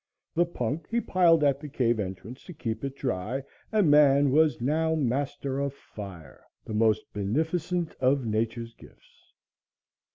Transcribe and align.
The 0.33 0.47
punk 0.47 0.87
he 0.89 0.99
piled 0.99 1.43
at 1.43 1.59
the 1.59 1.69
cave 1.69 1.99
entrance 1.99 2.43
to 2.45 2.53
keep 2.53 2.83
it 2.83 2.95
dry, 2.95 3.43
and 3.71 3.91
man 3.91 4.31
was 4.31 4.59
now 4.59 4.95
master 4.95 5.59
of 5.59 5.75
fire, 5.75 6.43
the 6.65 6.73
most 6.73 7.03
beneficent 7.13 7.93
of 8.01 8.25
nature's 8.25 8.73
gifts. 8.73 9.35